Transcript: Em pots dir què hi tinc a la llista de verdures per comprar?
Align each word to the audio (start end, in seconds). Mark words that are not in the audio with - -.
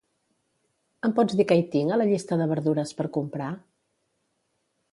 Em 1.07 1.11
pots 1.19 1.35
dir 1.41 1.45
què 1.51 1.57
hi 1.59 1.61
tinc 1.75 1.93
a 1.95 1.99
la 2.03 2.07
llista 2.13 2.39
de 2.41 2.47
verdures 2.53 2.95
per 3.01 3.07
comprar? 3.19 3.51